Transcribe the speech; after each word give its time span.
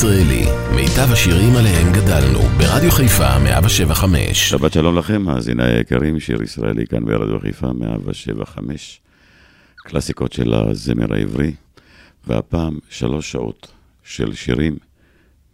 מאזינים 0.00 0.12
לשיר 0.12 0.22
ישראלי, 0.22 0.44
מיטב 0.74 1.12
השירים 1.12 1.56
עליהם 1.56 1.92
גדלנו, 1.92 2.38
ברדיו 2.38 2.90
חיפה 2.90 3.38
175. 3.38 4.50
שבת 4.50 4.72
שלום 4.72 4.98
לכם, 4.98 5.22
מאזיני 5.22 5.64
היקרים, 5.64 6.20
שיר 6.20 6.42
ישראלי 6.42 6.86
כאן 6.86 7.04
ברדיו 7.04 7.40
חיפה 7.40 7.72
175. 7.72 9.00
קלאסיקות 9.76 10.32
של 10.32 10.54
הזמר 10.54 11.14
העברי, 11.14 11.54
והפעם 12.26 12.78
שלוש 12.88 13.32
שעות 13.32 13.72
של 14.04 14.34
שירים 14.34 14.76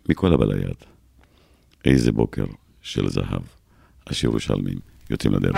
מכל 0.08 0.34
הבא 0.34 0.44
ליד. 0.44 0.76
איזה 1.84 2.12
בוקר 2.12 2.46
של 2.82 3.08
זהב. 3.08 3.42
השיר 4.06 4.30
ירושלמים 4.30 4.78
יוצאים 5.10 5.32
לדרך. 5.32 5.56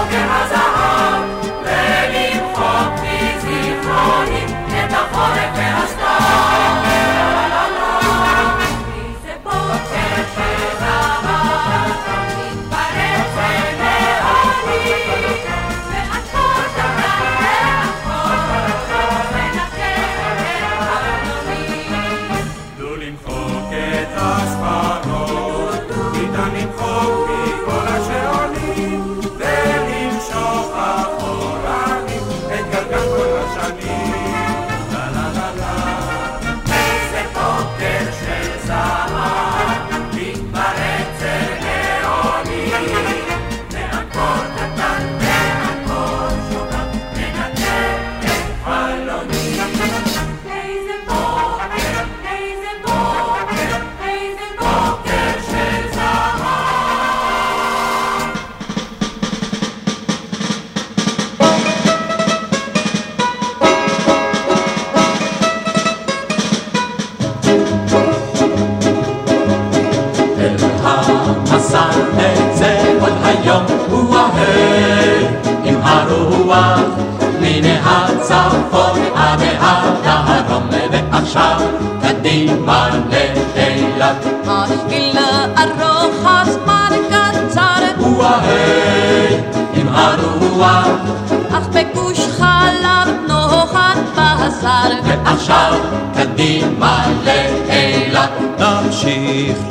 broken 0.00 0.16
as 0.16 0.50
a 0.52 0.79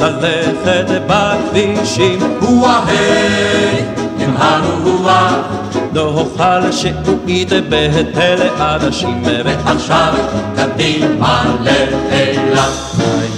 ללכת 0.09 1.01
בכבישים, 1.07 2.19
וואהי, 2.41 3.83
עם 4.19 4.35
הרוח. 4.37 5.33
נאכל 5.93 6.71
שעועית 6.71 7.49
בהיטל 7.69 8.47
אנשים, 8.59 9.23
ועכשיו 9.45 10.13
קדימה 10.55 11.43
לאילת. 11.61 12.71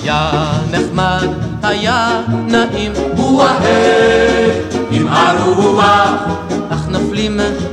היה 0.03 0.31
נחמד, 0.71 1.27
היה 1.63 2.21
נעים, 2.47 2.91
וואהי, 3.17 4.51
עם 4.91 5.07
הרוח. 5.07 6.11
אך 6.69 6.87
נופלים 6.87 7.10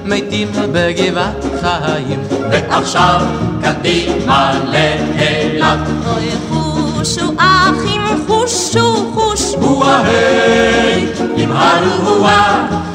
מתים 0.09 0.49
בגבעת 0.73 1.45
חיים, 1.61 2.21
ועכשיו 2.51 3.21
קדימה 3.63 4.53
לאילת. 4.65 5.79
אוי 6.07 6.31
חושו 6.49 7.33
אחים 7.39 8.03
חושו 8.27 9.13
חושבו 9.15 9.85
ההי 9.85 11.07
עם 11.37 11.53
הרוח 11.53 12.19
קהל 12.69 12.88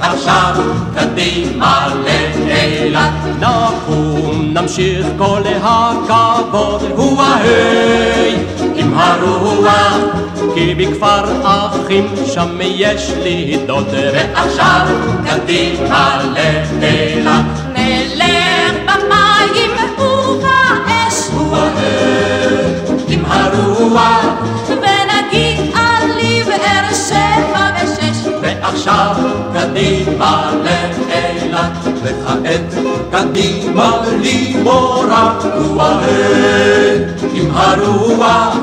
ועכשיו 0.00 0.54
קדימה 0.94 1.88
לאילת. 2.04 3.10
נקום 3.40 4.54
נמשיך 4.54 5.06
כל 5.18 5.42
הכבוד. 5.62 6.82
הוא 6.96 7.22
ההי 7.22 8.36
עם 8.74 8.94
הרוח 8.96 9.96
כי 10.54 10.74
בכפר 10.74 11.24
אחים 11.42 12.06
שם 12.26 12.58
יש 12.60 13.12
לי 13.22 13.58
דוד 13.66 13.94
ועכשיו 14.14 14.86
קדימה 15.24 16.20
לאילת. 16.80 17.44
נלך 17.74 18.74
במים 18.86 19.70
ובאש. 19.98 21.14
עם 23.08 23.24
הרוח 23.26 24.21
ושש 28.74 28.86
ועכשיו 28.86 29.16
קדימה 29.52 30.52
לאילת 30.64 31.72
וכעת 32.02 32.74
קדימה 33.10 34.00
לימורה 34.20 35.38
ובהן 35.56 37.02
עם 37.34 37.50
הרוח 37.54 38.56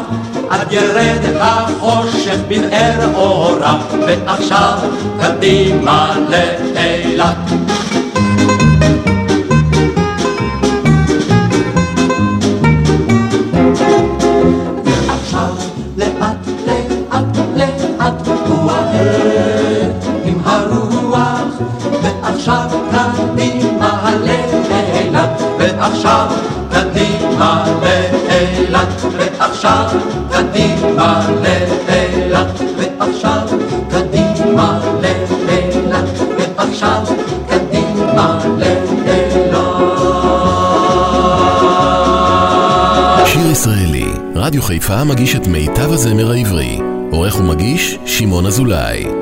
עד 0.49 0.71
ירד 0.71 1.35
החושך 1.39 2.37
בבאר 2.47 3.15
אורה 3.15 3.77
ועכשיו 4.07 4.77
קדימה 5.21 6.15
לאילת 6.29 7.37
ועכשיו 25.79 26.27
קדימה 26.71 27.63
לאילת, 27.81 29.01
ועכשיו 29.17 29.85
קדימה 30.31 31.27
לאילת, 31.41 32.61
ועכשיו 32.77 33.47
קדימה 33.89 34.79
לאילת, 35.01 36.19
ועכשיו 36.57 37.03
קדימה 37.49 38.39
לאילת. 38.57 39.59
שיר 43.25 43.51
ישראלי, 43.51 44.05
רדיו 44.35 44.61
חיפה 44.61 45.03
מגיש 45.03 45.35
את 45.35 45.47
מיטב 45.47 45.91
הזמר 45.91 46.31
העברי. 46.31 46.79
עורך 47.11 47.39
ומגיש, 47.39 47.97
שמעון 48.05 48.45
אזולאי. 48.45 49.18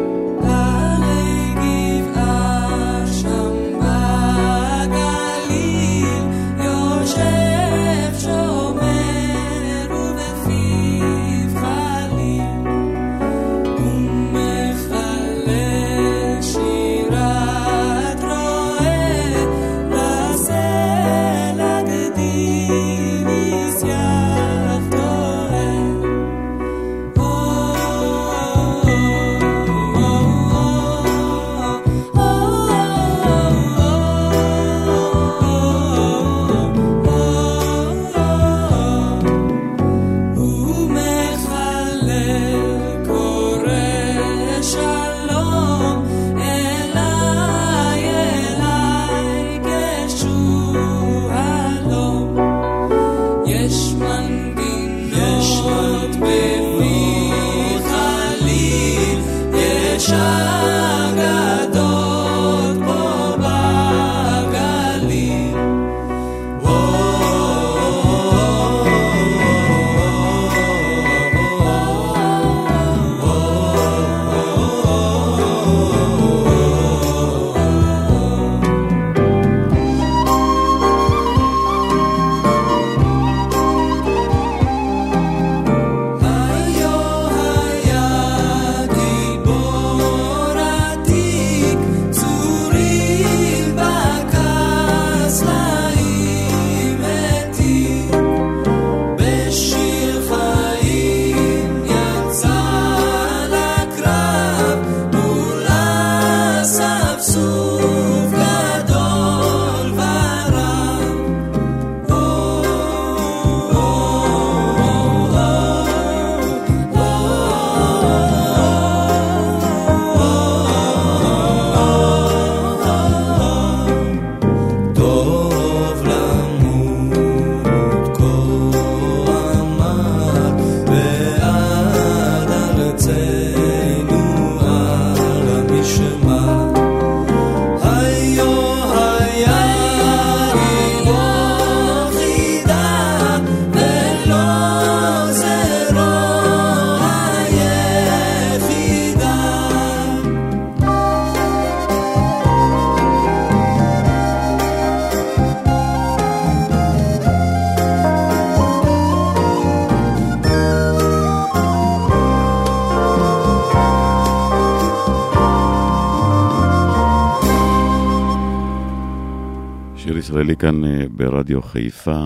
ישראלי 170.38 170.56
כאן 170.56 170.86
אה, 170.86 171.06
ברדיו 171.12 171.62
חיפה. 171.62 172.26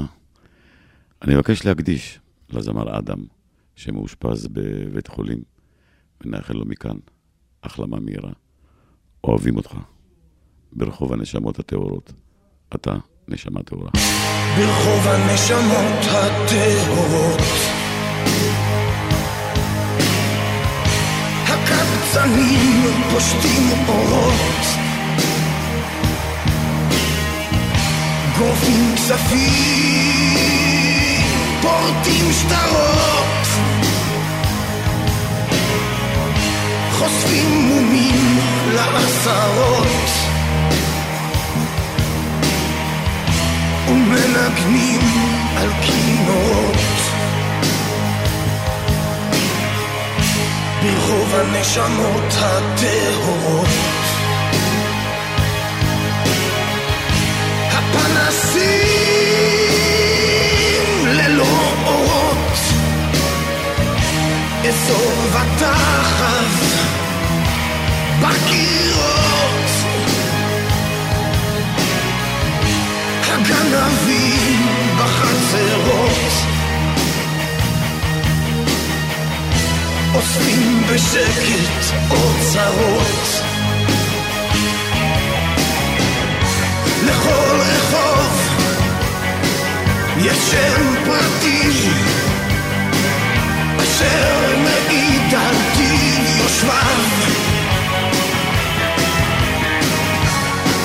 אני 1.22 1.36
מבקש 1.36 1.66
להקדיש 1.66 2.20
לזמר 2.50 3.00
אדם, 3.00 3.18
שמאושפז 3.76 4.48
בבית 4.48 5.08
חולים, 5.08 5.42
ונאחל 6.22 6.54
לו 6.54 6.66
מכאן 6.66 6.96
החלמה 7.64 8.00
מהירה. 8.00 8.32
אוהבים 9.24 9.58
אותך. 9.58 9.76
ברחוב 10.74 11.14
הנשמות 11.14 11.60
הטהורות. 11.60 12.14
אתה 12.76 12.96
נשמה 13.28 13.64
טהורה. 13.64 13.90
ברחוב 14.58 15.08
הנשמות 15.08 16.06
הטהורות 16.06 17.42
הקבצנים 21.48 22.82
פושטים 23.12 23.88
אורות 23.88 24.91
גורפים 28.42 28.96
כספים 28.96 30.36
פורטים 31.62 32.32
שטרות. 32.32 33.48
חושפים 36.92 37.62
מומים 37.68 38.40
לעשרות 38.74 40.10
ומנגנים 43.88 45.02
על 45.58 45.70
כינורות 45.82 46.76
ברחוב 50.84 51.36
הנשמות 51.36 52.34
הטהורות 52.38 54.01
הפנסים 58.52 60.28
ללא 61.06 61.74
אורות. 61.86 62.60
אזור 64.68 65.14
ותחת 65.30 66.46
בקירות. 68.20 69.70
הגנבים 73.28 74.68
בחצרות. 74.98 76.32
אוספים 80.16 80.84
בשקט 80.90 81.96
אוצרות 82.10 83.51
בכל 87.12 87.60
רחוב. 87.60 88.50
יש 90.18 90.38
שם 90.52 90.96
פרטי. 91.06 91.70
אשר 93.78 94.56
מעיד 94.64 95.34
על 95.34 95.56
דין 95.78 96.26
יושביו. 96.40 97.02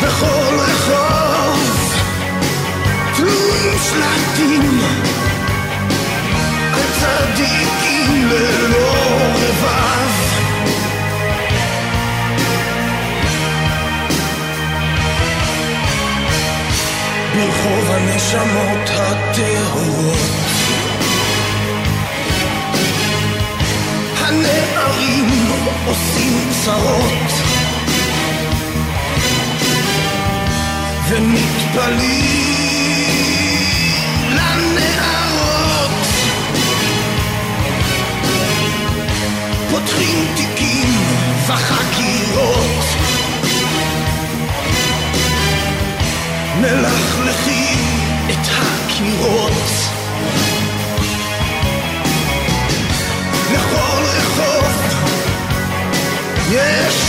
בכל 0.02 0.54
רחוב. 0.59 1.90
תלויים 3.16 3.78
שלטים. 3.85 4.80
על 6.73 6.83
צדיקים 7.00 8.28
ללא 8.28 8.95
רבב. 9.35 10.05
ברחוב 17.37 17.90
הנשמות 17.90 18.90
הטהורות. 18.90 20.16
הנערים 24.19 25.28
עושים 25.87 26.50
צרות. 26.64 27.33
ומתפלאים 31.09 32.37
לנערות. 34.31 36.07
פותחים 39.71 40.26
תיקים 40.37 40.90
וחקירות 41.47 43.05
מלכלכים 46.60 47.78
את 48.30 48.48
הקירות. 48.48 49.52
לכל 53.52 54.02
רחוב 54.02 54.64
יש 56.50 57.05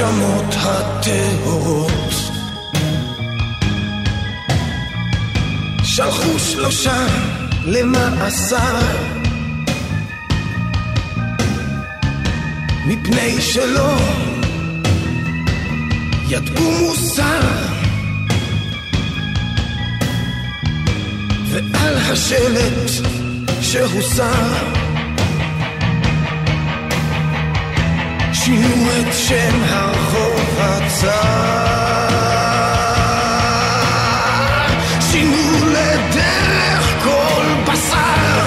הנשמות 0.00 0.54
הטהורות. 0.56 1.92
שלחו 5.84 6.38
שלושה 6.38 7.06
למאסר. 7.64 8.78
מפני 12.86 13.40
שלא 13.40 13.94
ידעו 16.28 16.70
מוסר. 16.80 17.40
ועל 21.52 21.96
השלט 21.96 22.90
שהוסר 23.62 24.77
שינו 28.48 28.90
את 29.00 29.14
שם 29.14 29.62
הרחוב 29.68 30.40
הצר. 30.58 31.10
שינו 35.00 35.66
לדרך 35.66 37.04
כל 37.04 37.44
בשר. 37.64 38.46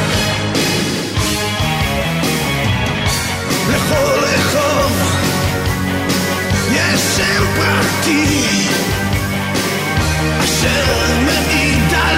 לכל 3.70 4.20
רחוב 4.20 5.16
יש 6.72 7.02
שם 7.02 7.44
פרטי. 7.56 8.68
אשר 10.40 10.86
מעיד 11.26 11.94
על 11.94 12.18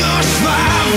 יושביו 0.00 0.90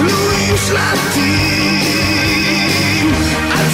תלויים 0.00 0.56
שלטים 0.56 1.80
על 3.50 3.66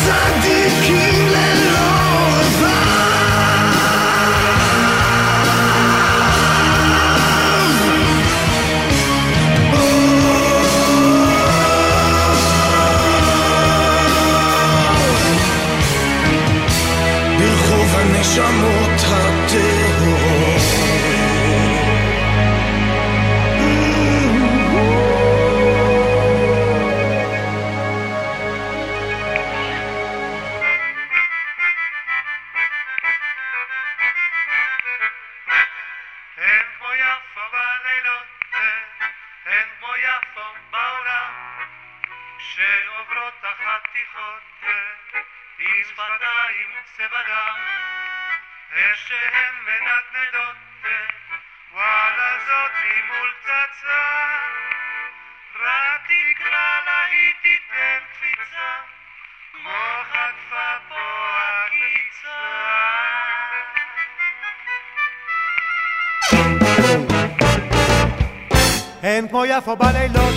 אין 69.02 69.28
כמו 69.28 69.44
יפו 69.44 69.76
בלילות, 69.76 70.34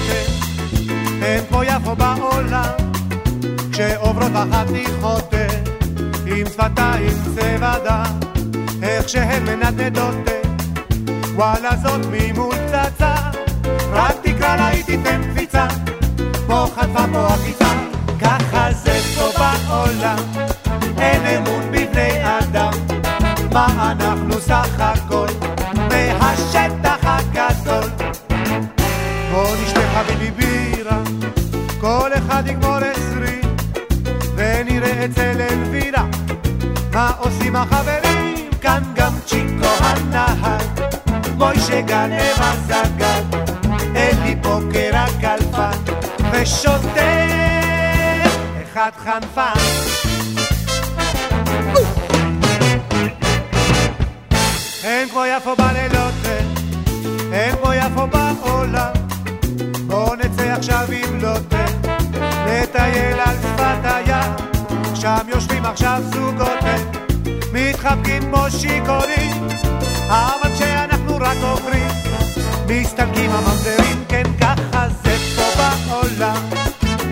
אין 1.21 1.43
כמו 1.49 1.63
יפו 1.63 1.95
בעולם, 1.95 2.71
כשעוברות 3.71 4.31
החתיכות 4.35 5.33
עם 6.25 6.45
שפתיים 6.47 7.13
צבע 7.35 7.77
דם, 7.79 8.19
איך 8.83 9.09
שהן 9.09 9.43
מנדנדות, 9.43 10.15
וואלה 11.35 11.75
זאת 11.75 12.05
ממול 12.11 12.55
פצצה, 12.55 13.15
רק 13.91 14.15
תקרא 14.23 14.55
לה 14.55 14.67
היא 14.67 14.83
תיתן 14.83 15.21
קפיצה, 15.31 15.67
פה 16.47 16.65
חטפה 16.75 17.05
פה 17.13 17.27
עקיצה, 17.27 17.69
ככה 18.21 18.71
זה 18.71 18.99
פה 19.15 19.29
בעולם, 19.39 20.17
אין 20.97 21.25
אמון 21.25 21.71
בבני 21.71 22.39
אדם, 22.39 22.71
מה 23.53 23.91
אנחנו 23.91 24.41
סך 24.41 24.79
הכל, 24.79 25.27
מהשטח 26.29 26.97
הגדול. 27.03 27.89
בוא 29.31 29.55
נשתה 29.63 29.79
חביבי 29.93 30.31
בירה, 30.31 31.01
כל 31.81 32.11
אחד 32.17 32.43
יגמור 32.47 32.75
עשרים, 32.75 33.55
ונראה 34.35 35.05
אצל 35.05 35.41
אלבירה, 35.41 36.05
מה 36.93 37.11
עושים 37.17 37.55
החברים, 37.55 38.49
כאן 38.61 38.83
גם 38.95 39.11
צ'יקו 39.25 39.67
הנהג, 39.79 40.61
מוישה 41.37 41.81
גנב 41.81 42.37
הזגג, 42.37 43.37
אלי 43.95 44.35
פוקר 44.43 44.91
הקלפן, 44.93 45.93
ושותה 46.31 47.25
אחד 48.63 48.91
חנפן. 49.03 49.53
אין 54.83 55.09
כמו 55.09 55.25
יפו 55.25 55.55
שיכורים. 68.59 69.47
אבל 70.09 70.49
כשאנחנו 70.55 71.15
רק 71.15 71.37
עוברים, 71.41 71.87
מסתלקים 72.67 73.31
הממזרים, 73.31 74.03
כן 74.09 74.23
ככה 74.41 74.87
זה 75.03 75.15
פה 75.35 75.43
בעולם. 75.57 76.49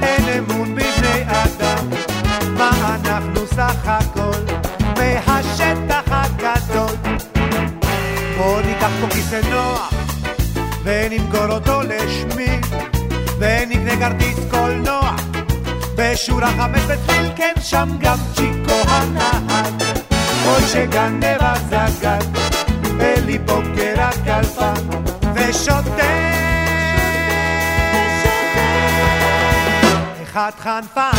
אין 0.03 0.23
אמון 0.37 0.75
בבני 0.75 1.23
אדם, 1.27 1.89
מה 2.57 2.95
אנחנו 2.95 3.47
סך 3.47 3.85
הכל, 3.85 4.39
מהשטח 4.97 6.03
הגדול. 6.11 6.95
בוא 8.37 8.61
ניקח 8.61 8.91
פה 9.01 9.07
כיסא 9.09 9.41
נוח 9.49 9.93
ונמכור 10.83 11.45
אותו 11.49 11.81
לשמי 11.81 12.59
ונקנה 13.39 13.97
כרטיס 13.99 14.39
קולנוע 14.51 15.15
בשורה 15.95 16.49
חמש 16.57 16.81
בצליל, 16.81 17.31
כן 17.35 17.53
שם 17.61 17.89
גם 17.99 18.17
צ'יקו 18.35 18.81
הנהג 18.87 20.06
Hoxe 20.47 20.87
candela 20.93 21.53
zakat 21.69 22.23
Eli 22.99 23.39
pokera 23.47 24.09
kalpa 24.25 24.71
ושותה 25.35 26.11
אחד 30.23 30.51
חנפן 30.63 31.11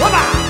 הופה! 0.00 0.47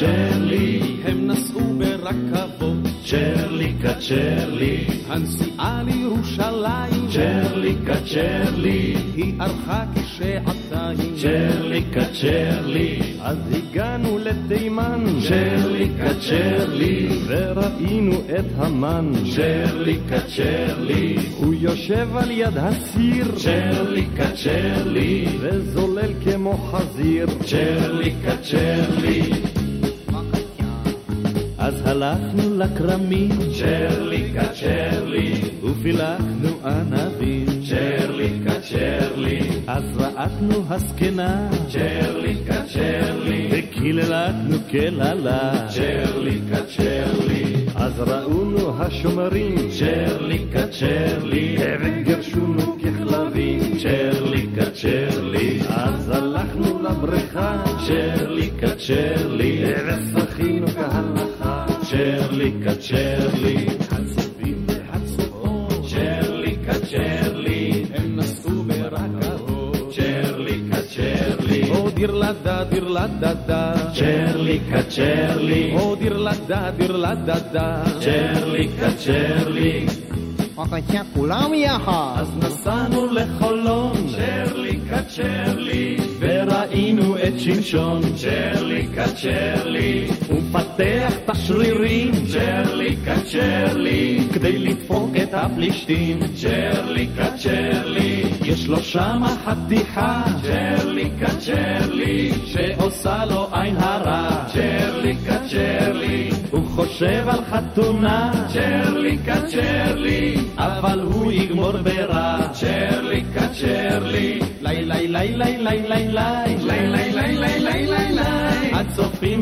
צ'רלי, 0.00 0.80
הם 1.04 1.26
נסעו 1.26 1.60
ברכבות, 1.78 2.76
צ'רליקה 3.04 3.94
צ'רלי, 3.94 4.84
הנסיעה 5.08 5.82
לירושלים, 5.82 7.08
צ'רליקה 7.12 7.94
צ'רלי, 8.14 8.96
היא 9.16 9.34
ארכה 9.40 9.84
כשעתיים, 9.94 11.14
צ'רליקה 11.16 12.04
צ'רלי, 12.20 12.98
אז 13.20 13.36
הגענו 13.52 14.18
לתימן, 14.18 15.04
צ'רליקה 15.28 16.10
צ'רלי, 16.20 17.08
וראינו 17.26 18.16
את 18.38 18.46
המן, 18.56 19.12
צ'רליקה 19.36 20.20
צ'רלי, 20.36 21.16
הוא 21.36 21.54
יושב 21.54 22.16
על 22.16 22.30
יד 22.30 22.56
הסיר, 22.56 23.26
צ'רליקה 23.36 24.30
צ'רלי, 24.44 25.26
וזולל 25.40 26.12
כמו 26.24 26.58
חזיר, 26.58 27.26
צ'רליקה 27.44 28.36
צ'רלי. 28.36 29.51
אז 31.64 31.74
הלכנו 31.86 32.58
לכרמים, 32.58 33.30
צ'רליקה 33.58 34.46
צ'רלי, 34.60 35.32
ופילחנו 35.64 36.50
ענבים, 36.64 37.46
צ'רליקה 37.68 38.60
צ'רלי, 38.60 39.40
אז 39.66 39.82
רעקנו 39.96 40.64
הזקנה, 40.68 41.50
צ'רליקה 41.68 42.62
צ'רלי, 42.72 43.48
וקיללתנו 43.52 44.56
קללה, 44.70 45.68
צ'רליקה 45.68 46.60
צ'רלי, 46.76 47.31
אז 47.92 48.00
ראונו 48.00 48.82
השומרים, 48.82 49.54
צ'רליקה 49.78 50.66
צ'רלי, 50.68 51.56
וגרשונו 51.80 52.76
ככלבים, 52.78 53.60
צ'רליקה 53.82 54.70
צ'רלי, 54.70 55.60
אז 55.68 56.08
הלכנו 56.08 56.82
לבריכה, 56.82 57.62
צ'רליקה 57.86 58.70
צ'רלי, 58.86 59.64
ושחינו 59.86 60.66
כהלכה, 60.66 61.66
צ'רליקה 61.90 62.74
צ'רלי, 62.74 63.66
dirlada, 72.02 72.64
dirlada, 72.64 73.32
da. 73.48 73.92
Cerlica, 73.94 74.80
cerli. 74.88 75.72
Oh, 75.78 75.94
dirlada, 75.94 76.60
dirlada, 76.78 77.36
da. 77.54 77.68
Cerlica, 78.00 78.88
cerli. 78.98 79.86
בבקשה, 80.56 81.02
כולם 81.14 81.54
יחד. 81.54 82.14
אז 82.16 82.28
נסענו 82.38 83.06
לחולון, 83.06 83.92
צ'רלי 84.16 84.78
קצ'רלי. 84.90 86.11
וראינו 86.72 87.16
את 87.16 87.40
שמשון, 87.40 88.00
צ'רליקה 88.16 89.04
צ'רלי, 89.08 90.08
הוא 90.28 90.42
מפתח 90.42 91.12
את 91.24 91.30
השרירים, 91.30 92.12
צ'רליקה 92.32 93.14
צ'רלי, 93.20 94.28
כדי 94.32 94.58
לדפוק 94.58 95.10
את 95.22 95.28
הפלישתים, 95.32 96.18
צ'רליקה 96.34 97.36
צ'רלי, 97.36 98.22
יש 98.44 98.68
לו 98.68 98.76
שמה 98.76 99.36
חתיכה, 99.44 100.22
צ'רליקה 100.42 101.34
צ'רלי, 101.38 102.32
שעושה 102.44 103.24
לו 103.24 103.48
עין 103.52 103.76
הרע, 103.76 104.44
צ'רליקה 104.52 105.38
צ'רלי, 105.50 106.30
הוא 106.50 106.66
חושב 106.66 107.24
על 107.28 107.44
חתונה, 107.50 108.46
צ'רליקה 108.52 109.40
צ'רלי, 109.46 110.34
אבל 110.56 111.00
הוא 111.00 111.32
יגמור 111.32 111.72
ברע, 111.72 112.38
צ'רליקה 112.52 113.48
צ'רלי, 113.48 114.40
לי 114.62 114.84
לי 114.84 115.08
לי 115.08 115.56
לי 115.58 115.82
לי 115.88 116.11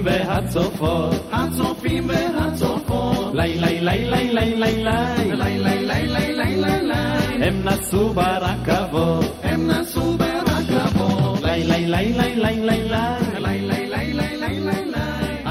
הצופים 0.00 0.28
והצופות. 0.28 1.30
הצופים 1.32 2.08
והצופות. 2.08 3.34
לי 3.34 3.54
לי 3.60 3.80
לי 3.80 4.10
לי 4.10 4.32
לי 4.32 4.54
לי 4.54 4.84
לי. 4.84 4.90
לי 5.34 5.58
לי 5.58 5.86
לי 5.86 6.06
לי 6.06 6.32
לי 6.32 6.56
לי 6.56 6.80
לי. 6.82 7.46
הם 7.46 7.64
נסעו 7.64 8.14
ברכבות. 8.14 9.24
הם 9.42 9.70
נסעו 9.70 10.16
ברכבות. 10.18 11.42
לי 11.42 11.64
לי 11.64 11.86
לי 11.86 12.12
לי 12.12 12.34
לי 12.34 12.56
לי 12.56 12.88
לי. 12.88 13.20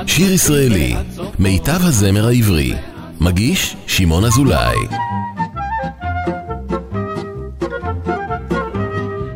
שיר 0.07 0.33
ישראלי, 0.33 0.95
מיטב 1.39 1.79
הזמר 1.81 2.27
העברי, 2.27 2.73
מגיש 3.21 3.75
שמעון 3.88 4.25
אזולאי. 4.25 4.75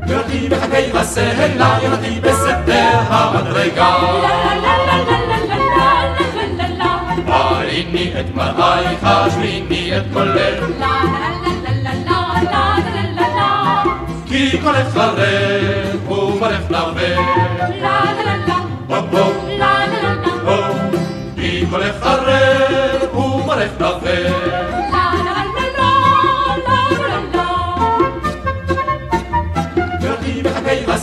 יונתי 0.07 0.49
בחגי 0.49 0.91
בסלע, 0.93 1.77
יונתי 1.83 2.19
בספר 2.21 2.99
המדרגה. 3.09 4.92
שמני 7.93 8.19
את 8.19 8.35
מראייך, 8.35 9.07
שמיני 9.33 9.97
את 9.97 10.03
קולך. 10.13 10.65
כי 14.25 14.57
קולך 14.61 14.87
חרך 14.93 16.09
ומולך 16.09 16.71
נרבה. 16.71 17.11
כי 21.35 21.65
קולך 21.71 22.03
חרך 22.03 23.15
ומולך 23.15 23.71
נרבה. 23.79 24.63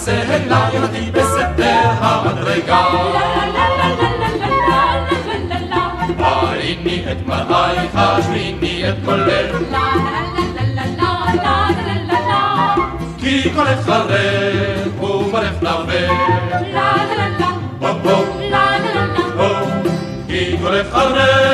سهل 0.07 0.48
لا 0.48 0.68
يرضي 0.74 1.11
بسد 1.11 1.61
المدرقة 1.61 2.83
لا 3.12 3.46
لا 3.46 3.76
لا 3.76 3.80
את 7.12 7.26
מראייך, 7.26 7.90
השמיני 7.94 8.88
את 8.88 8.94
קולך, 9.05 9.57
כי 13.18 13.50
קולך 13.55 13.81
חרב 13.81 14.88
בו 14.98 15.31
בו, 18.03 18.24
כי 20.26 20.57
קולך 20.62 20.90
חרב. 20.90 21.50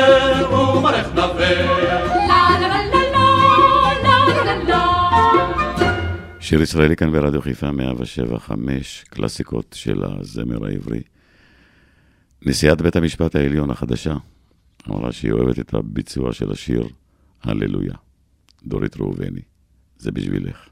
שיר 6.47 6.61
ישראלי 6.61 6.95
כאן 6.95 7.11
ברדיו 7.11 7.41
חיפה 7.41 7.71
107 7.71 8.39
5, 8.39 9.05
קלאסיקות 9.09 9.75
של 9.79 10.03
הזמר 10.03 10.65
העברי. 10.65 10.99
נשיאת 12.41 12.81
בית 12.81 12.95
המשפט 12.95 13.35
העליון 13.35 13.71
החדשה 13.71 14.13
אמרה 14.89 15.11
שהיא 15.11 15.31
אוהבת 15.31 15.59
את 15.59 15.73
הביצוע 15.73 16.33
של 16.33 16.51
השיר 16.51 16.87
הללויה. 17.43 17.95
דורית 18.63 18.97
ראובני, 18.97 19.41
זה 19.97 20.11
בשבילך. 20.11 20.69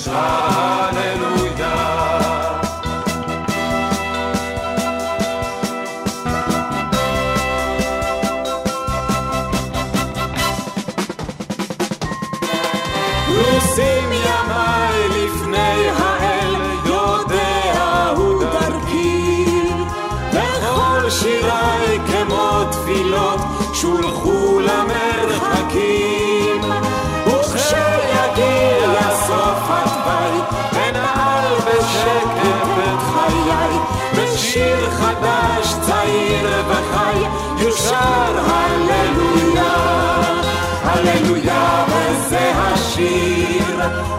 sorry 0.00 0.39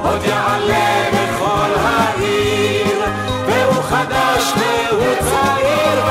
עוד 0.04 0.24
יעלה 0.24 1.10
בכל 1.14 1.72
העיר 1.80 3.00
והוא 3.48 3.84
חדש 3.84 4.54
והוא 4.58 5.16
צעיר 5.20 6.04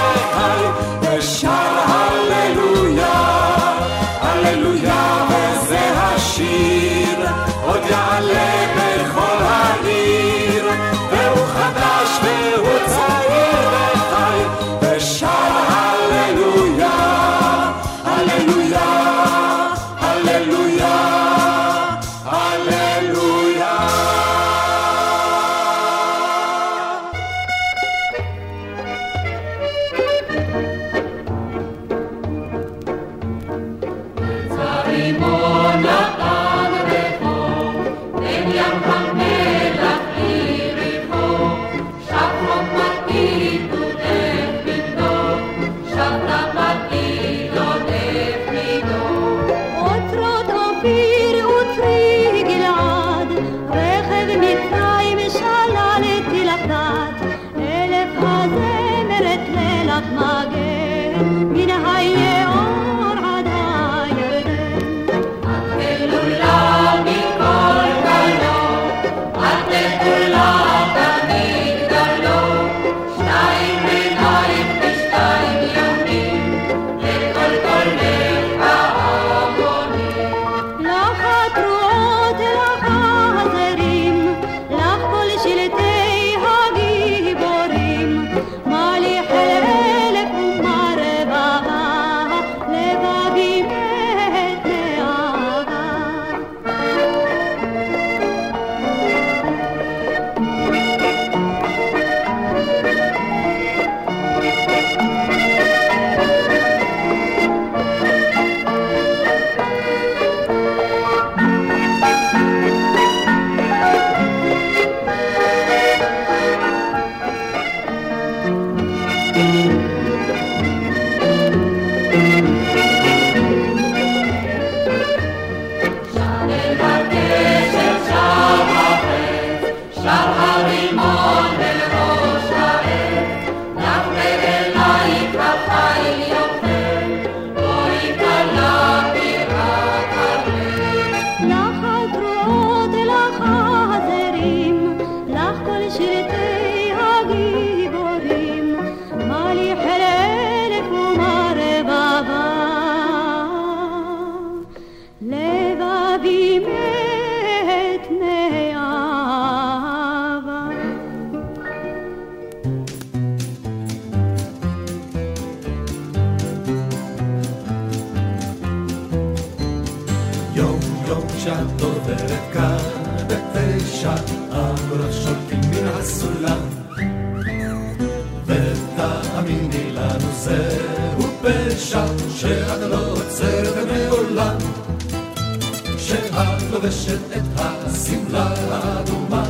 לובשת 186.83 187.19
את 187.37 187.43
השמלה 187.57 188.55
האדומה, 188.71 189.45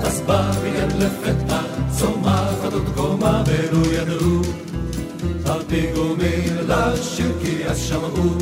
אז 0.00 0.22
מיד 0.62 0.92
לפתע, 0.92 1.60
צומחת 1.90 2.72
עוד 2.72 2.88
קומה, 2.94 3.44
ולו 3.46 3.92
ידעו 3.92 4.42
הפיגומים 5.46 6.56
לשיר 6.68 7.32
כי 7.42 7.66
אז 7.66 7.78
שמעו 7.78 8.34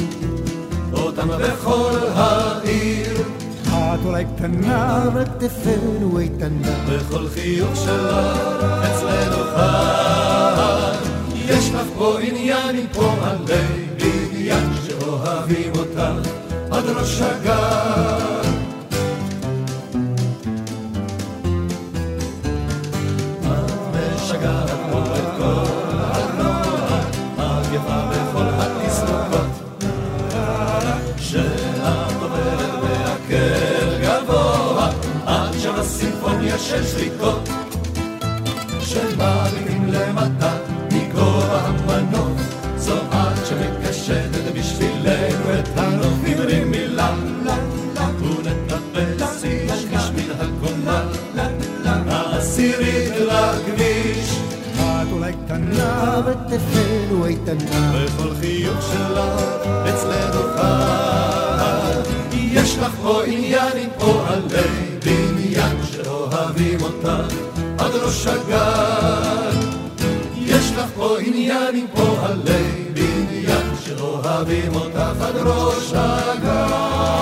אותם 0.93 1.29
בכל 1.29 1.99
העיר. 2.15 3.17
את 3.69 4.01
אולי 4.05 4.25
קטנה 4.37 5.05
וכתפינו 5.15 6.19
איתנה, 6.19 6.85
בכל 6.89 7.29
חיוך 7.29 7.77
שלה 7.77 8.76
יש 70.37 70.73
לך 70.73 70.91
פה 70.97 71.17
עניין 71.21 71.77
עם 71.77 71.87
פועלי 71.95 72.85
בניין 72.93 73.67
שאוהבים 73.85 74.75
אותך 74.75 75.21
עד 75.21 75.37
ראש 75.37 75.93
הגן. 75.95 77.17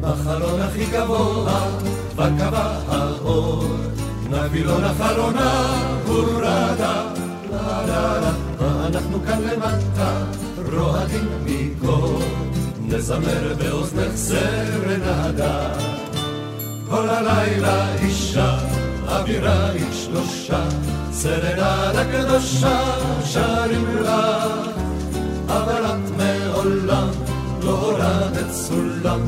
בחלון 0.00 0.60
הכי 0.60 0.86
גבוה, 0.86 1.68
בקבה 2.16 2.78
האור, 2.88 3.64
נבילון 4.30 4.84
אחרונה, 4.84 5.76
הורדה, 6.06 7.04
ואנחנו 8.58 9.22
כאן 9.26 9.42
למטה, 9.42 10.24
רועדים 10.72 11.28
מקור, 11.44 12.22
נזמר 12.80 13.54
באוזנך 13.58 14.16
סרנדה. 14.16 15.68
כל 16.90 17.08
הלילה 17.08 17.94
אישה, 17.98 18.58
אווירה 19.08 19.70
היא 19.70 19.92
שלושה, 19.92 20.64
סרנדה 21.12 22.04
קדושה, 22.12 22.80
שרים 23.24 23.96
לך, 23.96 24.10
אבל 25.46 25.84
את 25.84 26.10
מעולם 26.16 27.08
לא 27.62 27.70
הורדת 27.70 28.52
סולם, 28.52 29.20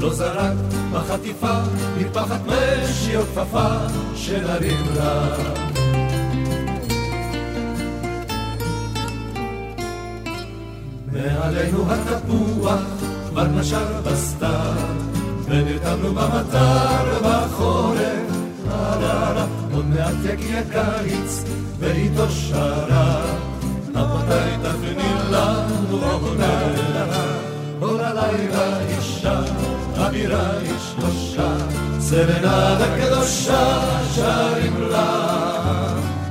לא 0.00 0.14
זרק 0.14 0.52
בחטיפה, 0.92 1.58
מפחד 1.98 2.38
משי 2.46 3.16
או 3.16 3.22
כפפה, 3.22 3.68
שנרים 4.14 4.84
לה. 4.94 5.75
מעלינו 11.16 11.84
התפוח 11.92 12.80
כבר 13.30 13.44
נשר 13.44 14.00
בסתר, 14.04 14.72
ונרתמנו 15.44 16.14
במטר 16.14 17.20
בחורף, 17.22 18.36
לה, 19.00 19.46
עוד 19.72 19.86
מעט 19.86 20.14
יגיע 20.24 20.62
קיץ, 20.72 21.44
ואיתו 21.78 22.28
שרה, 22.30 23.22
מתי 23.88 24.56
תכני 24.62 25.12
לנו 25.30 25.98
עונה, 26.22 26.58
כל 27.80 28.00
הלילה 28.00 28.78
אישה, 28.80 29.40
אווירה 29.98 30.50
היא 30.58 30.72
שלושה, 30.78 31.56
סרנדה 32.00 32.86
קדושה 33.00 33.80
שרים 34.14 34.82
לה, 34.90 35.36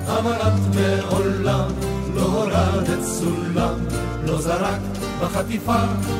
אבל 0.08 0.32
את 0.32 0.76
מעולם 0.76 1.68
לא 2.16 2.22
הורדת 2.22 3.04
סולם, 3.04 3.76
לא 4.26 4.42
זרק 4.42 4.80
בחטיפה, 5.22 5.76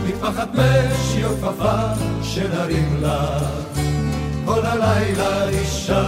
מפחד 0.08 0.48
משי 0.54 1.26
או 1.26 1.30
כפפה, 1.30 1.76
שנרים 2.24 3.02
לה. 3.02 3.40
כל 4.46 4.66
הלילה 4.66 5.50
אישה, 5.50 6.08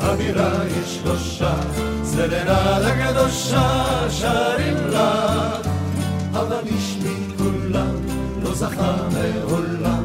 אווירה 0.00 0.62
היא 0.62 0.84
שלושה, 0.86 1.54
סרנדה 2.04 2.90
קדושה 3.04 3.84
שרים 4.10 4.86
לה, 4.86 5.50
אבל 6.32 6.60
איש 6.66 6.96
מכולם 7.02 7.96
לא 8.42 8.54
זכה 8.54 8.96
מעולם 9.12 10.04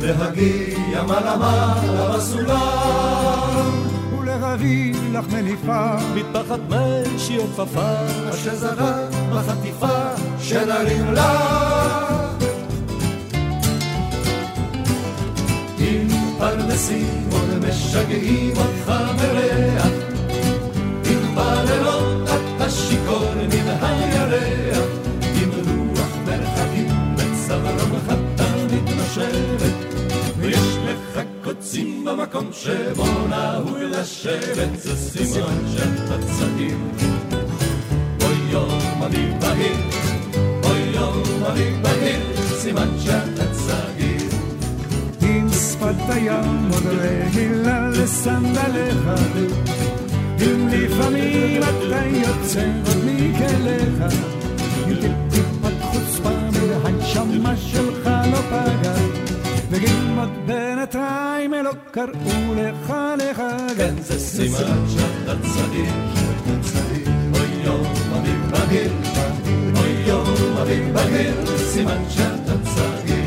להגיע 0.00 1.02
מעלה 1.02 1.36
מעלה 1.36 2.16
בסולם. 2.16 3.91
ולרבי 4.32 4.92
לך 5.12 5.24
מניפה, 5.32 5.96
מטפחת 6.14 6.60
משי 6.68 7.38
או 7.38 7.46
כפפה, 7.46 7.94
אשר 8.30 8.54
זרק 8.54 9.10
בחטיפה, 9.34 9.98
שנרים 10.38 11.12
לה. 11.12 11.38
אם 15.78 16.08
פרנסים 16.38 17.28
עוד 17.32 17.68
משגעים 17.68 18.52
אותך 18.56 18.92
מריח, 19.16 19.91
לך 31.72 31.78
קוצים 31.78 32.04
במקום 32.04 32.50
שבו 32.52 33.04
נהוג 33.28 33.78
לשבת, 33.78 34.68
זה 34.78 34.96
סימן 34.96 35.58
שאתה 35.74 36.18
צעיר. 36.18 36.76
אוי 38.22 38.34
יום 38.50 39.02
אביב 39.02 39.40
בהיר, 39.40 39.76
אוי 40.64 40.80
יום 40.94 41.22
אביב 41.50 41.82
בהיר, 41.82 42.36
סימן 42.36 42.88
שאתה 43.04 43.52
צעיר. 43.52 44.28
עם 45.22 45.48
שפת 45.48 46.08
הים 46.08 46.70
עוד 46.72 46.86
רגילה 46.86 47.88
לסנדליך, 47.88 49.08
אם 50.40 50.68
לפעמים 50.68 51.62
אתה 51.62 52.06
יוצא 52.06 52.66
עוד 52.86 52.96
מכליך, 53.04 54.14
אם 54.88 55.12
טיפת 55.30 55.82
חוצפה 55.82 56.30
מהנשמה 56.30 57.56
שלך 57.56 57.61
לא 57.61 57.61
פגע, 57.61 57.61
ואם 59.72 60.18
עוד 60.18 60.30
בינתיים 60.46 61.52
לא 61.52 61.72
קראו 61.90 62.54
לך 62.56 62.94
לחג, 63.18 63.76
כן, 63.76 63.94
זה 64.00 64.18
סימן 64.18 64.84
שאתה 64.88 65.34
צעיר. 65.42 65.92
אוי 67.34 67.64
יום 67.64 67.86
אביב 68.16 68.50
בהיר, 68.50 68.92
אוי 69.76 70.04
יום 70.06 70.56
אביב 70.62 70.94
בהיר, 70.94 71.56
סימן 71.56 72.02
שאתה 72.08 72.52
צעיר. 72.62 73.24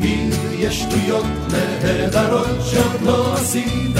אם 0.00 0.30
יש 0.58 0.80
שטויות 0.82 1.24
נהדרות 1.52 2.46
שעוד 2.70 3.02
לא 3.02 3.34
עשית, 3.34 3.96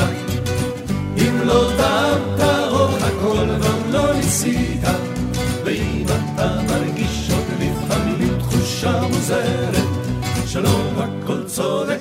אם 1.18 1.40
לא 1.44 1.70
טעמת 1.76 2.40
או 2.70 2.88
הכל 2.88 3.46
ועוד 3.60 3.86
לא 3.90 4.14
ניסית, 4.14 4.65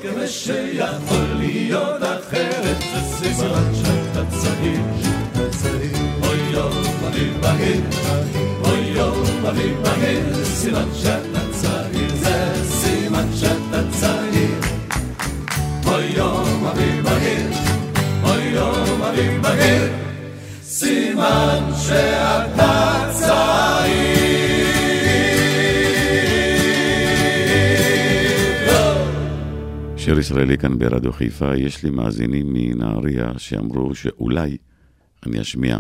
כמה 0.06 0.28
שיכול 0.28 1.26
להיות 1.40 2.04
אחרת, 2.04 2.78
זה 2.94 3.02
סימן 3.02 3.72
שאתה 3.76 4.24
צעיר, 4.30 4.82
אוי 6.24 6.38
יום 6.52 6.84
אביב 7.08 7.42
בהיר, 7.42 7.82
אוי 8.64 8.80
יום 8.80 9.46
אביב 9.50 9.78
בהיר, 9.84 10.46
סימן 10.46 10.90
שאתה 10.94 11.40
צעיר, 11.52 12.16
זה 12.16 12.54
סימן 12.70 13.28
שאתה 13.36 13.82
צעיר, 14.00 14.60
אוי 15.86 16.06
יום 16.06 16.66
אביב 16.66 17.04
בהיר, 17.04 17.50
אוי 18.24 18.44
יום 18.44 19.02
אביב 19.02 19.42
בהיר, 19.42 19.94
סימן 20.64 21.64
שאתה 21.88 22.85
סקר 30.16 30.20
ישראלי 30.22 30.58
כאן 30.58 30.80
ברדיו 30.80 31.14
חיפה, 31.14 31.56
יש 31.58 31.84
לי 31.84 31.90
מאזינים 31.90 32.54
מנהריה 32.54 33.32
שאמרו 33.38 33.96
שאולי 33.96 34.58
אני 35.26 35.42
אשמיע 35.42 35.78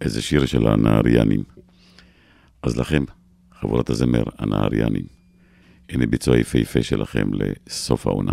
איזה 0.00 0.22
שיר 0.22 0.46
של 0.46 0.66
הנהריינים. 0.66 1.42
אז 2.62 2.76
לכם, 2.76 3.04
חבורת 3.60 3.90
הזמר 3.90 4.22
הנהריינים, 4.38 5.04
הנה 5.88 6.06
ביצוע 6.06 6.38
יפהפה 6.38 6.82
שלכם 6.82 7.28
לסוף 7.34 8.06
העונה. 8.06 8.32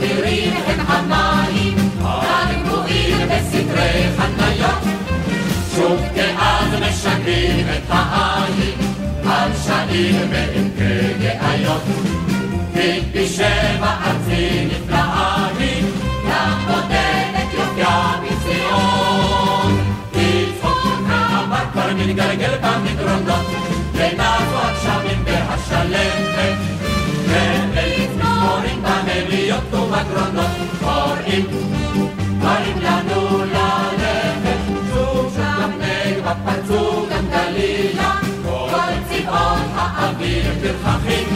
המגדירים 0.00 0.52
הם 0.66 0.80
המים, 0.86 1.76
הגרועים 2.02 3.28
בסדרי 3.28 4.06
חניות. 4.16 4.82
שוב 5.74 6.00
כאז 6.14 6.80
משגרים 6.80 7.66
את 7.68 7.82
העין, 7.88 8.78
על 9.26 9.50
שעיר 9.66 10.16
ועמקי 10.30 11.14
גאיות. 11.20 11.82
כי 12.74 13.00
בשבע 13.12 13.94
ארצי 14.06 14.66
נפלאה 14.66 15.48
היא, 15.58 15.84
גם 16.28 16.58
בודדת 16.66 17.54
יופייה 17.54 18.12
בציון. 18.22 19.84
בצחוק 20.12 20.78
הברבר 21.08 21.94
מתגלגל 21.94 22.56
במדרונות, 22.62 23.46
ונבוא 23.94 24.60
הגשמים 24.62 25.24
והשלם. 25.24 26.39
ובקרונות, 30.00 30.50
קוראים, 30.80 31.46
קוראים 32.40 32.78
לנו 32.82 33.38
ללכת. 33.38 34.58
שוב 34.94 35.36
שם 35.36 35.70
נגבה 35.78 36.34
פרצו 36.44 37.06
גם 37.10 37.24
גלילה, 37.30 38.14
כל 38.42 38.90
צבעון 39.10 39.60
האוויר 39.74 40.44
פרחחים. 40.62 41.28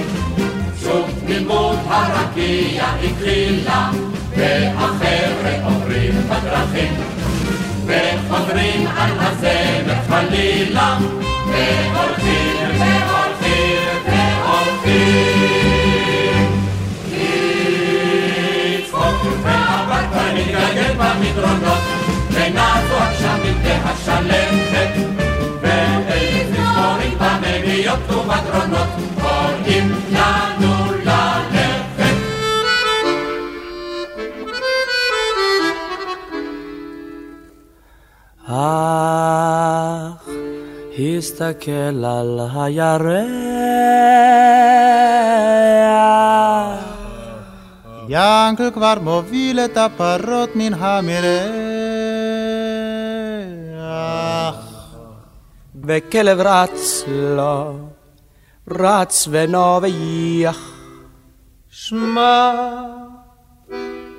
שוב 0.82 1.10
תמימות 1.20 1.78
הרקיע 1.86 2.84
הכלילה, 2.84 3.90
והחבר'ה 4.36 5.64
עוברים 5.64 6.14
בדרכים. 6.28 6.94
וחוזרים 7.86 8.86
על 8.96 9.10
הזמר 9.18 9.94
חלילה, 10.08 10.98
והולכים 11.46 12.56
והולכים 12.78 13.23
והבת 20.52 20.74
מתגלגל 20.74 20.94
במדרונות, 20.94 21.82
ונעשו 22.30 22.94
הגשמים 22.94 23.54
והשלכת, 23.64 24.92
ואלף 25.60 26.50
מזמורים 26.50 27.18
במליאות 27.18 27.98
ובקרונות, 28.10 28.88
קוראים 29.20 29.92
לנו 30.12 30.92
ללכת. 31.04 32.14
אך 38.46 40.28
הסתכל 40.98 42.04
על 42.04 42.40
הירח 42.54 43.54
ינקל 48.08 48.70
כבר 48.70 48.94
מוביל 49.00 49.60
את 49.60 49.76
הפרות 49.76 50.50
מן 50.56 50.74
המרח. 50.74 51.74
וכלב 55.86 56.40
רץ 56.40 57.04
לו, 57.08 57.78
רץ 58.70 59.28
ונובח. 59.30 60.58
שמע, 61.70 62.52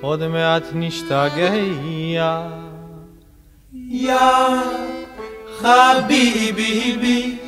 עוד 0.00 0.28
מעט 0.28 0.62
נשתגע. 0.72 1.54
יא 3.88 4.14
חביבי, 5.58 7.38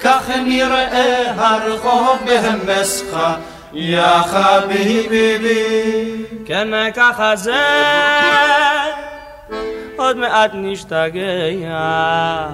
כך 0.00 0.30
נראה 0.30 1.32
הרחוב 1.34 2.18
בהמסך. 2.26 3.36
יא 3.78 4.22
חביבי. 4.22 6.24
כן 6.44 6.68
ככה 6.94 7.36
זה, 7.36 7.64
עוד 9.96 10.16
מעט 10.16 10.50
נשתגע. 10.54 12.48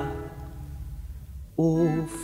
אוף, 1.59 2.17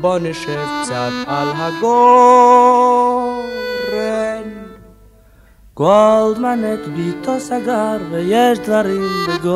בוא 0.00 0.18
נשב 0.18 0.66
קצת 0.82 1.10
על 1.26 1.48
הגורן. 1.56 3.38
גולדמן 5.74 6.60
את 6.74 6.88
ביתו 6.88 7.40
סגר 7.40 7.96
ויש 8.10 8.58
דברים 8.58 9.08
בגוקן. 9.28 9.48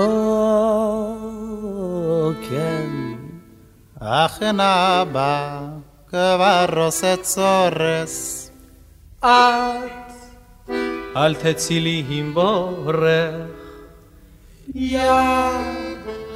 אכן 4.01 4.61
אבא 4.61 5.82
כבר 6.13 6.89
צורס. 7.23 8.51
את 9.21 9.25
אל 11.17 11.35
תצילי 11.35 12.05
עם 12.09 12.35
בורך. 12.35 12.97
יא 14.75 15.13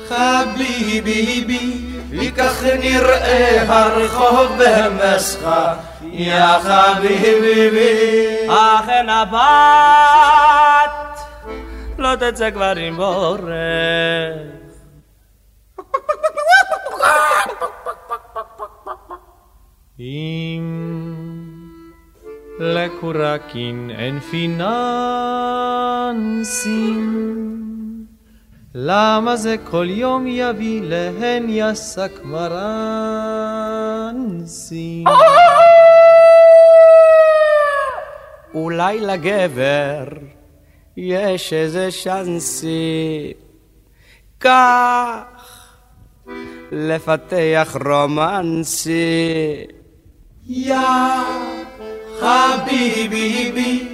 חביבי, 0.09 1.45
וכך 2.11 2.63
נראה 2.79 3.63
הרחוב 3.69 4.53
במסחה. 4.59 5.75
יא 6.03 6.59
חביבי. 6.59 8.49
אכן 8.49 9.09
הבת 9.09 9.37
לא 11.99 12.15
תצא 12.17 12.51
כבר 12.51 12.73
עם 12.77 12.97
בורח. 12.97 14.57
אם 20.01 21.15
לקורקין 22.59 23.91
אין 23.99 24.21
פיננסים, 24.21 24.67
למה 28.75 29.37
זה 29.37 29.57
כל 29.65 29.87
יום 29.91 30.27
יביא 30.27 30.81
להן 30.85 31.47
יסק 31.49 32.11
מרנסים? 32.25 32.65
אולי 38.55 39.01
לגבר 39.01 40.05
יש 40.97 41.53
איזה 41.53 41.91
שאנסי 41.91 43.33
כך 44.41 45.25
לפתח 46.73 47.77
רומנסי. 47.85 49.67
יא 50.49 50.79
חביבי, 52.21 53.89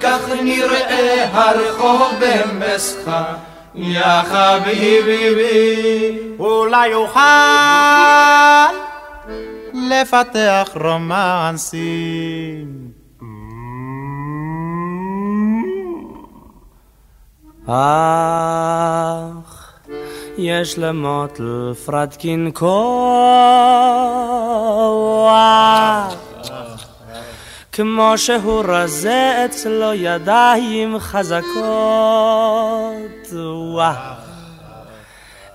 כך 0.00 0.28
נראה 0.42 1.28
הרחוב 1.32 2.02
במסחה. 2.20 3.34
יא 3.74 4.22
חביבי, 4.22 6.18
אולי 6.38 6.94
אוכל 6.94 7.20
לפתח 9.74 10.70
רומנסים. 10.84 12.84
אך 17.66 17.70
יש 20.38 20.78
למוטל 20.78 21.72
פרדקין 21.86 22.50
כוח 22.54 23.74
כמו 27.76 28.12
שהוא 28.16 28.64
רזה 28.68 29.44
אצלו 29.44 29.94
ידיים 29.94 30.98
חזקות. 30.98 31.44
וואו. 33.32 33.94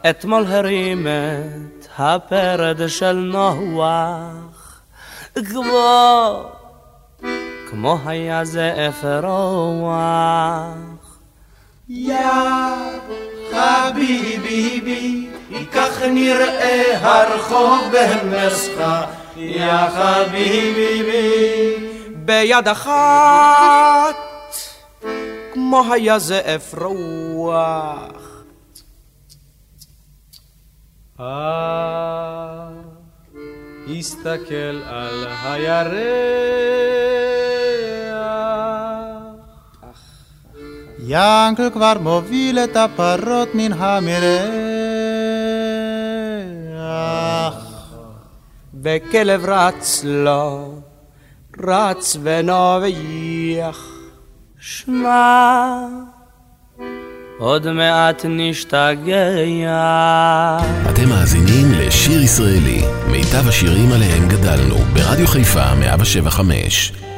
אתמול 0.09 0.45
הרים 0.47 1.07
את 1.07 1.88
הפרד 1.97 2.88
של 2.88 3.13
נוח. 3.13 4.82
כמו 5.36 6.43
כמו 7.70 7.97
היה 8.05 8.45
זה 8.45 8.89
אפרוח 8.89 9.93
יא 11.89 12.20
חביבי, 13.51 15.28
כך 15.74 16.01
נראה 16.01 16.84
הרחוב 17.01 17.80
במסחה. 17.91 19.05
יא 19.38 19.89
חביבי, 19.89 21.89
ביד 22.30 22.68
אחת 22.68 24.16
כמו 25.54 25.94
היה 25.94 26.20
זאב 26.20 26.62
רוח. 26.78 28.12
אה, 31.20 32.68
הסתכל 33.98 34.82
על 34.86 35.28
הירח. 35.44 35.90
ינקל 41.08 41.70
כבר 41.74 41.94
מוביל 42.02 42.60
את 42.60 42.76
הפרות 42.76 43.50
מן 43.54 43.74
המרח. 43.74 44.70
וכלב 48.84 49.46
רץ 49.46 50.02
לו, 50.04 50.80
רץ 51.68 52.18
ונובח. 52.24 53.86
שמע, 54.60 55.80
עוד 57.39 57.72
מעט 57.72 58.26
נשתגע. 58.30 59.30
אתם 60.89 61.10
מאזינים 61.10 61.72
לשיר 61.72 62.22
ישראלי, 62.22 62.82
מיטב 63.07 63.47
השירים 63.47 63.91
עליהם 63.91 64.30
גדלנו, 64.30 64.76
ברדיו 64.76 65.28
חיפה 65.28 65.76
175. 65.76 67.09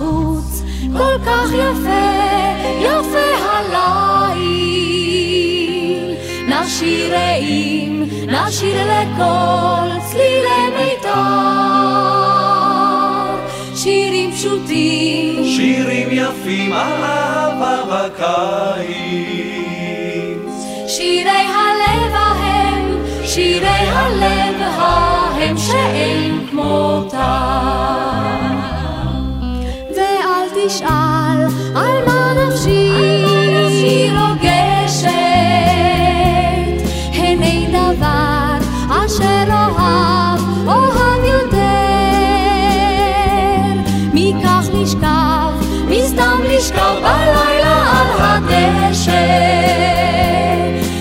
בחוץ, 0.00 0.62
כל 0.96 1.16
כך 1.26 1.48
יפה, 1.52 2.06
יפה 2.80 3.28
הליל. 3.42 4.80
נשיר 6.48 7.14
רעים, 7.14 8.08
נשיר 8.26 8.82
לכל 8.84 9.88
צלילי 10.10 10.62
מיתר. 10.78 11.10
שירים 13.76 14.32
פשוטים, 14.32 15.44
שירים 15.44 16.08
יפים 16.10 16.72
על 16.72 17.04
אהבה 17.04 17.76
בקיץ. 17.88 18.90
שירי 20.86 21.30
הלב 21.30 22.12
ההם, 22.12 22.96
שירי 23.24 23.68
הלב 23.68 24.56
ההם 24.60 25.58
שאין 25.58 26.46
כמותם. 26.50 28.09
תשאל 30.70 31.40
על 31.74 32.04
מה 32.06 32.32
נפשי 32.34 34.10
רוגשת, 34.10 35.10
הן 37.12 37.42
אין 37.42 37.70
דבר 37.70 38.58
אשר 38.88 39.44
אוהב, 39.48 40.40
אוהב 40.66 41.24
יותר. 41.24 41.58
מכך 44.14 44.64
נשכב, 44.74 45.52
מסתם 45.88 46.40
נשכב 46.56 46.94
בלילה 47.02 47.92
על 47.92 48.08
הדשא. 48.18 49.26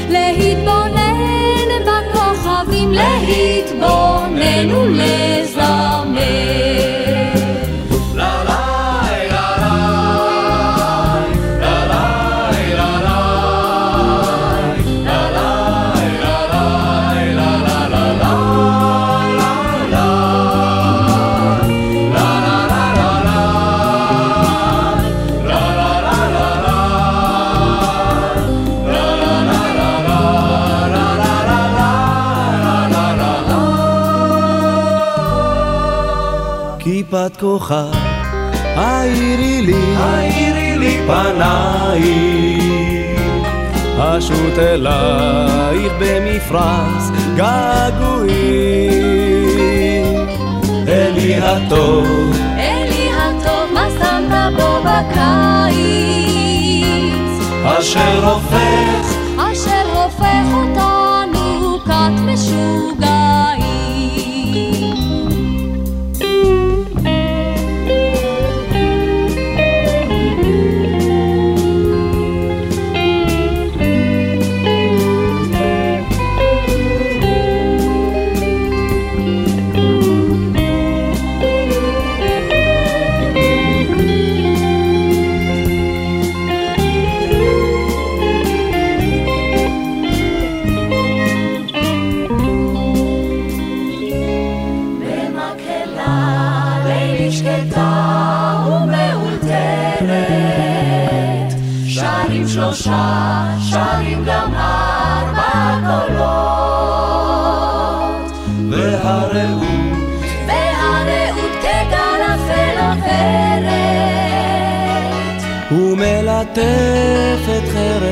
להתבונן 0.09 1.69
בכוכבים, 1.85 2.91
להתבונן 2.91 4.71
ולזמר. 4.71 5.28
כיפת 37.29 37.39
כוכב, 37.39 37.91
האירי 38.63 39.61
לי, 39.61 39.73
האירי 39.97 40.77
לי 40.77 40.99
פנייך, 41.07 42.63
אשוט 43.97 44.59
אלייך 44.59 45.93
במפרש 45.99 47.03
געגועים. 47.35 48.39
אלי 50.87 51.35
הטוב, 51.35 52.37
אלי 52.57 53.09
הטוב, 53.13 53.73
מה 53.73 53.87
שמת 53.99 54.33
בו 54.55 54.79
בקיץ? 54.81 55.79
אשר 57.63 58.25
הופך, 58.25 59.05
אשר 59.37 59.85
הופך 59.93 60.45
אותנו 60.53 60.98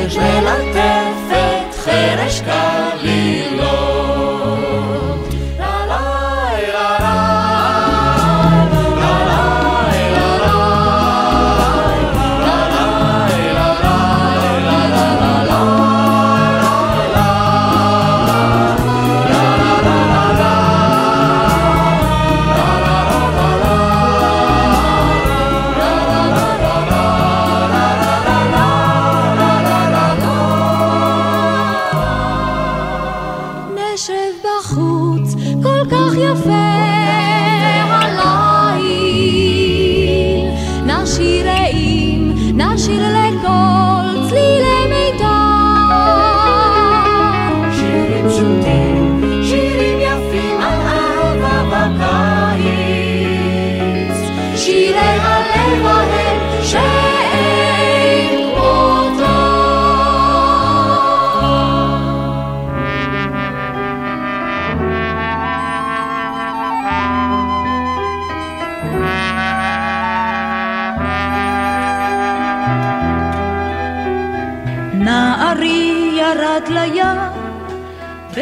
Śnieżne 0.07 0.41
lata 0.41 0.66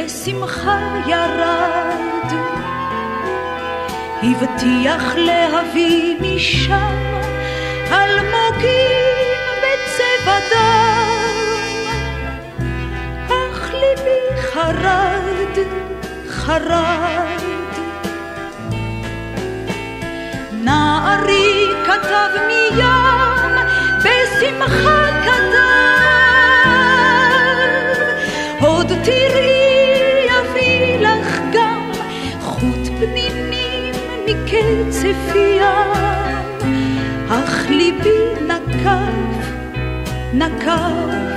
בשמחה 0.05 0.79
ירד. 1.07 2.31
הבטיח 4.23 5.03
להביא 5.15 6.15
משם 6.21 7.21
אלמוגים 7.91 9.15
בצבע 9.61 10.39
בדם, 10.39 11.37
אך 13.27 13.73
ליבי 13.73 14.41
חרד, 14.41 15.55
חרד. 16.29 17.41
נערי 20.51 21.67
כתב 21.85 22.29
מים, 22.47 23.55
בשמחה 23.99 25.05
כתב, 25.23 25.65
עוד 28.61 28.87
תראי 29.03 29.64
ים, 35.35 36.35
אך 37.29 37.65
ליבי 37.69 38.19
נקב, 38.47 39.39
נקב. 40.33 41.34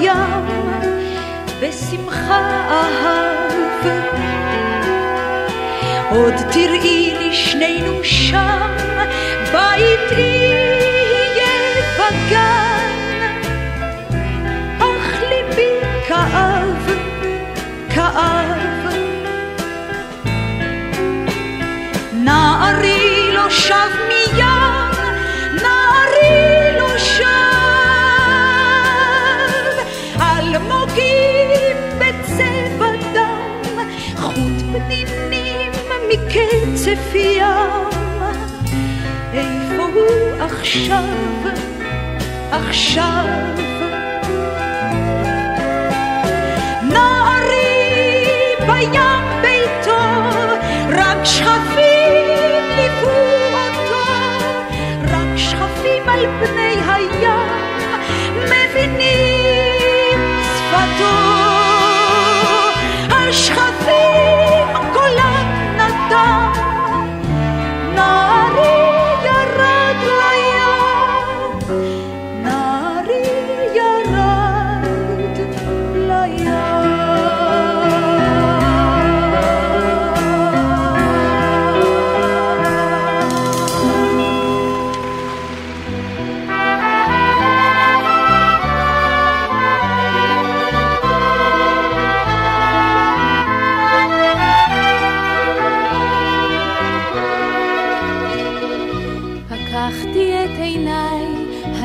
הים, 0.00 0.46
בשמחה 1.60 2.40
אהב. 2.70 3.86
עוד 6.10 6.34
תראי 6.52 7.14
לי 7.18 7.34
שנינו 7.34 8.04
שם, 8.04 8.76
בית 9.52 10.18
יהיה 10.18 11.46
בגן. 11.98 12.86
אך 14.78 15.22
ליבי 15.28 15.80
כאב, 16.08 16.90
כאב. 17.94 18.94
נערי 22.12 23.30
לא 23.32 23.50
שב 23.50 24.05
ים. 36.86 37.86
איפה 39.32 39.82
הוא 39.94 40.40
עכשיו, 40.40 41.04
עכשיו? 42.50 43.26
נערי 46.82 47.74
בים 48.66 49.42
ביתו, 49.42 49.98
רק 50.92 51.24
שכפים 51.24 51.85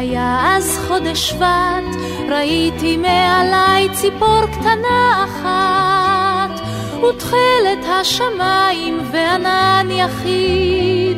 היה 0.02 0.56
אז 0.58 0.80
חודש 0.88 1.30
שבט, 1.30 2.02
ראיתי 2.30 2.98
מעליי 2.98 3.90
ציפור 3.94 4.42
קטנה 4.52 5.26
אחת, 5.26 6.62
ותכלת 7.04 7.86
השמיים 8.02 9.00
וענן 9.12 9.88
יחיד, 9.92 11.18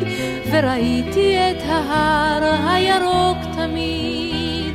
וראיתי 0.52 1.38
את 1.38 1.64
ההר 1.68 2.44
הירוק 2.68 3.38
תמיד. 3.56 4.74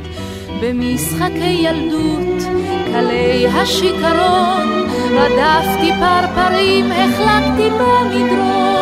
במשחקי 0.61 1.67
ילדות, 1.67 2.43
קלי 2.91 3.47
השיכרון, 3.47 4.87
רדפתי 5.11 5.91
פרפרים, 5.99 6.91
החלקתי 6.91 7.69
במדרון. 7.69 8.79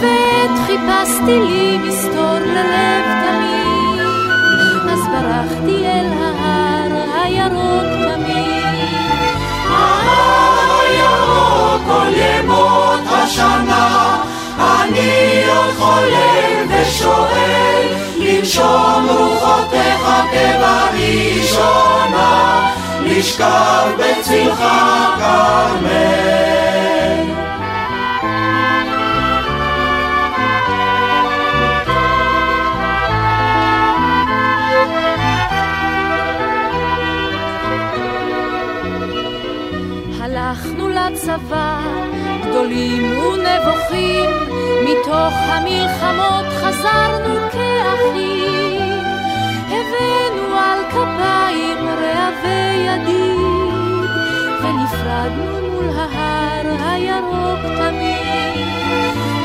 ועת 0.00 0.58
חיפשתי 0.66 1.40
לי 1.40 1.78
מסתור 1.78 2.38
ללב 2.38 3.04
תמיד, 3.04 3.37
ברחתי 5.28 5.86
אל 5.86 6.08
ההר 6.22 6.92
הירוק 7.22 7.88
תמיד. 7.92 8.64
ההר 9.70 10.68
הירוק 10.80 11.82
כל 11.86 12.10
ימות 12.14 13.04
השנה, 13.06 14.16
אני 14.58 15.42
עוד 15.48 15.74
חולם 15.78 16.66
ושואל, 16.68 17.86
לנשום 18.16 19.06
רוחותיך 19.08 20.02
כבראשונה, 20.32 21.90
לשכב 23.02 23.86
בצלך 23.98 24.60
כרמל. 25.18 26.77
לצבא, 41.38 41.80
גדולים 42.42 43.18
ונבוכים, 43.18 44.30
מתוך 44.84 45.34
המלחמות 45.46 46.46
חזרנו 46.60 47.38
כאחים. 47.52 49.02
הבאנו 49.66 50.56
על 50.58 50.78
כפיים 50.90 51.88
רעבי 51.88 52.76
ידיד, 52.86 54.10
ונפרדנו 54.62 55.68
מול 55.72 55.90
ההר 55.96 56.66
הירוק 56.90 57.60
תמיד. 57.78 58.66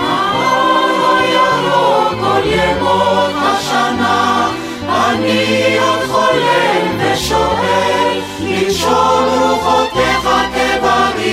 ההר 0.02 1.18
הירוק 1.18 2.20
כל 2.20 2.42
ימות 2.46 3.34
השנה, 3.36 4.50
אני 4.90 5.78
עוד 5.80 6.00
חולם 6.12 6.98
ושואל, 7.00 8.20
לנשום 8.40 9.26
רוחותיך 9.40 10.30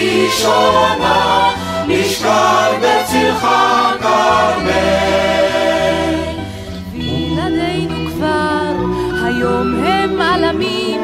ראשונה, 0.00 1.50
נשכב 1.88 2.72
בצלך 2.80 3.46
כרמל. 4.00 4.70
וילדינו 6.92 8.10
כבר, 8.10 8.72
היום 9.24 9.84
הם 9.84 10.20
עלמים, 10.20 11.00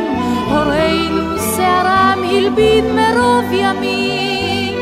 הורינו 0.49 1.39
שערם 1.57 2.23
הלבין 2.31 2.85
מרוב 2.97 3.45
ימים, 3.53 4.79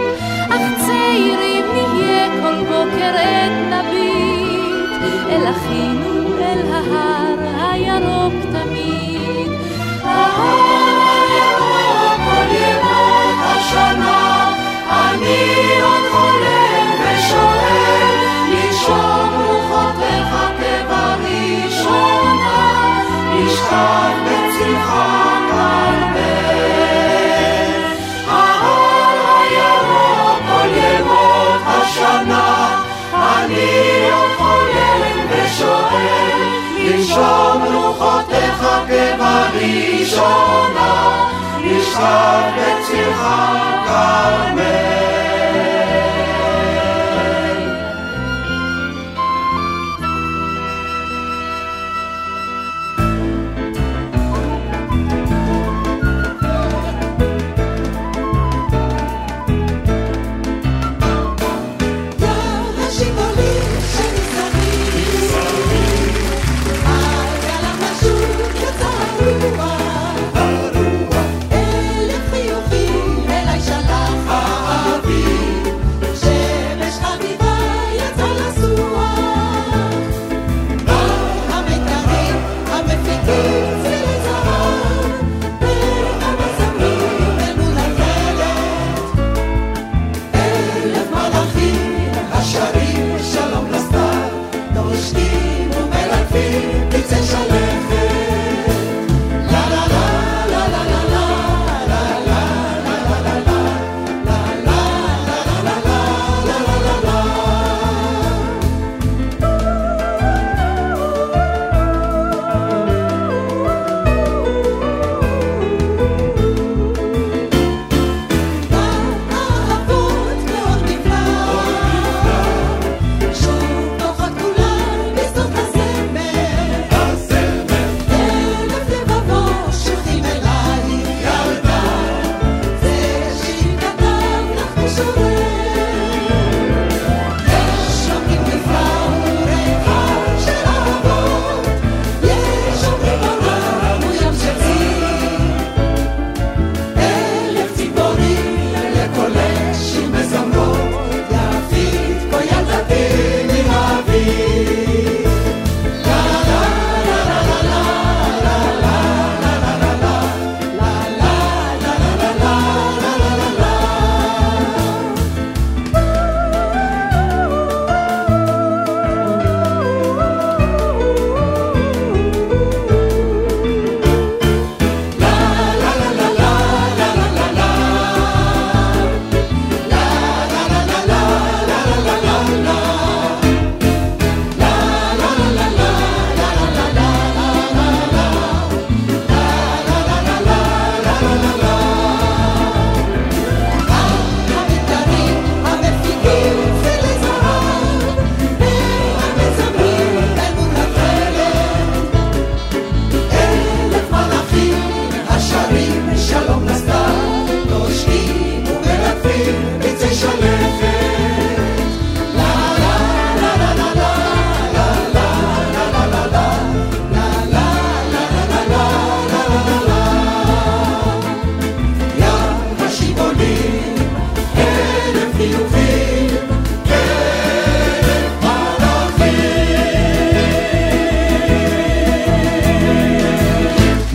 אך 0.50 0.62
צעירים 0.86 1.64
נהיה 1.74 2.28
כל 2.42 2.64
בוקר 2.64 3.14
עת 3.16 3.52
נביט, 3.70 5.02
אל 5.30 5.50
אחינו 5.50 6.38
אל 6.38 6.72
ההר 6.72 7.70
הירוק 7.72 8.34
תמיד. 8.52 9.50
ההר 10.04 10.83
שנה, 13.70 14.52
אני 14.90 15.44
עוד 15.82 16.04
חולם 16.12 16.86
ושואל, 17.00 18.16
לנשום 18.48 19.28
רוחותיך 19.46 20.30
כבראשונה, 20.58 21.92
לשכב 23.34 24.14
בצלך 24.24 24.88
כאן 25.50 25.98
בן. 26.14 27.82
ההר 28.28 29.40
הירוק 29.40 30.38
כל 30.48 30.68
ימות 30.76 31.62
השנה, 31.66 32.50
אני 33.14 33.70
עוד 34.12 34.32
חולם 34.36 35.16
ושואל, 35.30 36.40
לנשום 36.78 37.58
רוחותיך 37.74 38.60
כבראשונה, 38.88 40.54
Ni 41.64 41.80
shabbat 41.80 42.84
shalom 42.88 44.54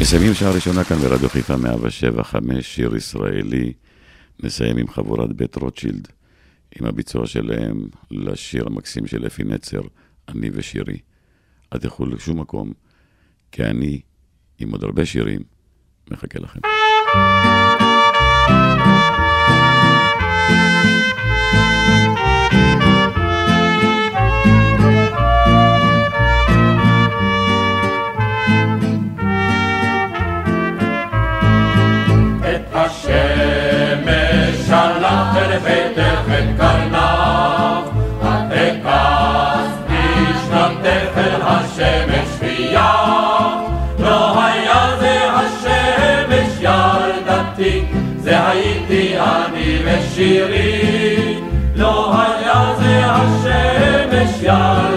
מסיימים 0.10 0.34
שעה 0.34 0.52
ראשונה 0.52 0.84
כאן 0.84 0.98
ברדיו 0.98 1.30
חיפה 1.30 1.58
107, 1.58 2.24
חמש, 2.24 2.76
שיר 2.76 2.96
ישראלי, 2.96 3.74
נסיים 4.44 4.78
עם 4.78 4.88
חבורת 4.88 5.34
בית 5.34 5.56
רוטשילד, 5.56 6.08
עם 6.80 6.86
הביצוע 6.86 7.28
שלהם 7.28 7.88
לשיר 8.12 8.68
המקסים 8.68 9.08
של 9.08 9.28
אפי 9.28 9.44
נצר, 9.44 9.82
אני 10.28 10.50
ושירי. 10.54 10.98
אל 11.74 11.80
תלכו 11.80 12.06
לשום 12.06 12.40
מקום, 12.40 12.74
כי 13.52 13.64
אני, 13.64 14.02
עם 14.60 14.72
עוד 14.72 14.84
הרבה 14.84 15.06
שירים, 15.06 15.42
מחכה 16.12 16.40
לכם. 16.40 16.60
לא 44.00 44.40
הייתי 48.50 49.20
אני 49.20 49.80
ושירי, 49.86 51.40
לא 51.76 52.22
היה 52.22 52.74
זה 52.80 53.06
השמש 53.06 54.44
יד. 54.44 54.89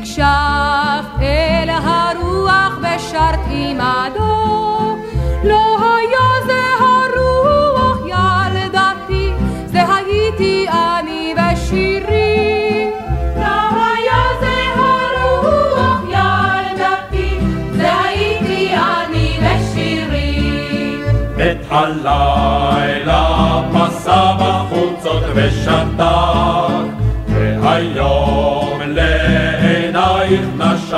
הקשבת 0.00 1.22
אל 1.22 1.70
הרוח 1.70 2.78
ושרת 2.78 3.38
עמדו, 3.50 4.96
לא 5.44 5.78
היה 5.78 6.28
זה 6.46 6.62
הרוח 6.80 7.98
ילדתי, 8.06 9.32
זה 9.66 9.94
הייתי 9.94 10.66
אני 10.68 11.34
בשירי. 11.36 12.90
לא 13.36 13.68
היה 13.72 14.22
זה 14.40 14.56
הרוח 14.76 16.02
ילדתי, 16.08 17.38
זה 17.72 18.00
הייתי 18.00 18.74
אני 18.76 19.38
בשירי. 19.42 21.02
את 21.36 21.72
הלילה 21.72 23.62
פסע 23.72 24.32
בחוצות 24.38 25.22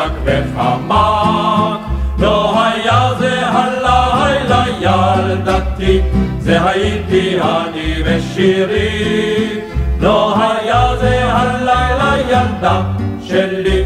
נשק 0.09 0.20
וחמק. 0.24 1.80
לא 2.18 2.62
היה 2.62 3.11
זה 3.18 3.46
הלילה 3.46 4.64
ילדתי, 4.80 6.00
זה 6.38 6.68
הייתי 6.68 7.36
אני 7.40 8.02
בשירי. 8.02 9.61
לא 10.00 10.36
היה 10.36 10.96
זה 11.00 11.32
הלילה 11.32 12.14
ילדה 12.30 12.82
שלי, 13.22 13.84